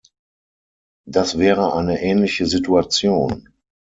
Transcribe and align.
Das 1.05 1.37
wäre 1.37 1.73
eine 1.75 2.01
ähnliche 2.01 2.47
Situation. 2.47 3.49